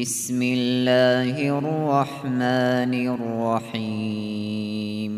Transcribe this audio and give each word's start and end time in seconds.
بسم 0.00 0.42
الله 0.42 1.58
الرحمن 1.58 2.92
الرحيم. 3.14 5.12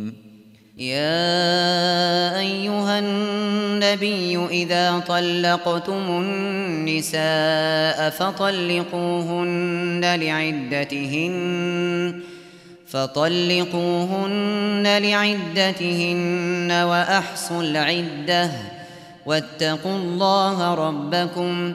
يا 0.78 2.38
أيها 2.38 2.98
النبي 2.98 4.46
إذا 4.50 4.98
طلقتم 4.98 6.04
النساء 6.22 8.10
فطلقوهن 8.10 10.00
لعدتهن 10.20 11.34
فطلقوهن 12.86 14.18
لعدتهن 15.02 16.70
وأحصوا 16.72 17.62
العدة 17.62 18.50
واتقوا 19.26 19.96
الله 19.96 20.74
ربكم. 20.74 21.74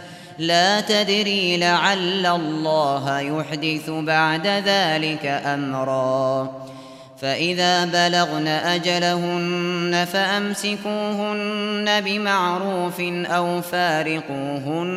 لا 0.41 0.81
تدري 0.81 1.57
لعل 1.57 2.25
الله 2.25 3.19
يحدث 3.19 3.89
بعد 3.89 4.47
ذلك 4.47 5.25
أمرا. 5.25 6.51
فإذا 7.21 7.85
بلغن 7.85 8.47
أجلهن 8.47 10.07
فأمسكوهن 10.13 12.01
بمعروف 12.01 12.99
أو 13.25 13.61
فارقوهن 13.61 14.91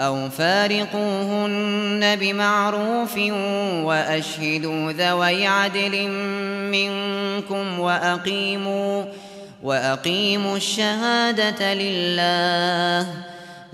أو 0.00 0.28
فارقوهن 0.30 2.16
بمعروف 2.16 3.18
وأشهدوا 3.84 4.92
ذوي 4.92 5.46
عدل 5.46 6.08
منكم 6.70 7.80
وأقيموا 7.80 9.04
وأقيموا 9.62 10.56
الشهادة 10.56 11.74
لله. 11.74 13.35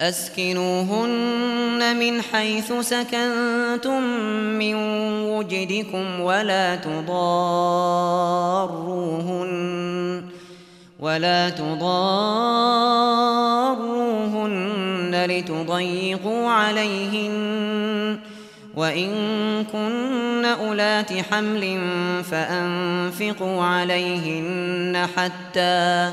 أسكنوهن 0.00 1.96
من 1.96 2.22
حيث 2.22 2.72
سكنتم 2.80 4.02
من 4.58 4.74
وجدكم 5.24 6.20
ولا 6.20 6.76
تضاروهن 6.76 7.94
ولا 11.00 11.50
تضاروهن 11.50 11.84
لتضيقوا 15.28 16.48
عليهن 16.48 18.18
وإن 18.76 19.10
كن 19.72 20.44
أولات 20.44 21.12
حمل 21.12 21.80
فأنفقوا 22.24 23.62
عليهن 23.62 25.06
حتى 25.16 26.12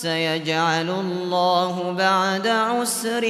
سيجعل 0.00 0.90
الله 0.90 1.92
بعد 1.92 2.46
عسر 2.46 3.24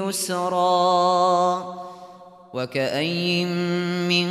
يسرا. 0.00 1.76
وكأي 2.52 3.44
من 4.08 4.28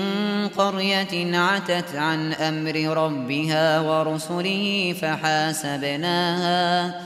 قرية 0.57 1.37
عتت 1.37 1.95
عن 1.95 2.33
أمر 2.33 3.05
ربها 3.05 3.79
ورسله 3.79 4.95
فحاسبناها 5.01 7.01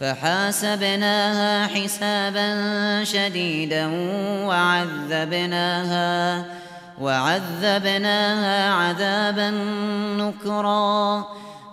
فحاسبناها 0.00 1.66
حسابا 1.66 2.48
شديدا 3.04 3.86
وعذبناها 4.46 6.44
وعذبناها 7.00 8.72
عذابا 8.72 9.50
نكرا. 10.20 11.26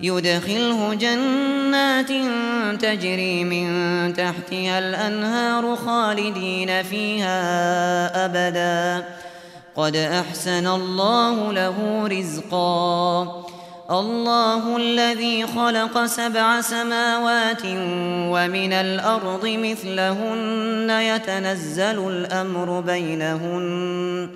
يدخله 0.00 0.94
جنات 0.94 2.08
تجري 2.82 3.44
من 3.44 3.68
تحتها 4.14 4.78
الأنهار 4.78 5.76
خالدين 5.76 6.82
فيها 6.82 8.24
أبدا. 8.24 9.04
قد 9.76 9.96
أحسن 9.96 10.66
الله 10.66 11.52
له 11.52 12.06
رزقا. 12.06 13.46
الله 13.90 14.76
الذي 14.76 15.46
خلق 15.46 16.04
سبع 16.04 16.60
سماوات 16.60 17.62
ومن 18.32 18.72
الأرض 18.72 19.46
مثلهن 19.46 20.90
يتنزل 20.90 22.08
الأمر 22.08 22.80
بينهن. 22.80 24.30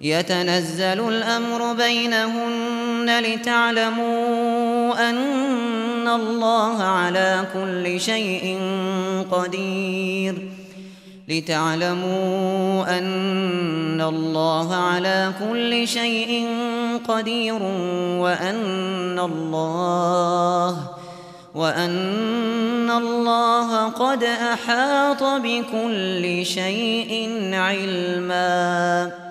يتنزل 0.00 1.08
الأمر 1.08 1.72
بينهن 1.72 3.20
لتعلموا 3.22 5.10
أن 5.10 6.08
الله 6.08 6.82
على 6.82 7.44
كل 7.54 8.00
شيء 8.00 8.58
قدير. 9.30 10.48
لتعلموا 11.28 12.98
أن 12.98 14.00
الله 14.00 14.74
على 14.74 15.32
كل 15.50 15.88
شيء 15.88 16.48
قدير 17.08 17.62
وأن 18.22 19.18
الله 19.18 20.76
وأن 21.54 22.90
الله 22.90 23.88
قد 23.88 24.24
أحاط 24.24 25.22
بكل 25.22 26.46
شيء 26.46 27.40
علمًا. 27.52 29.27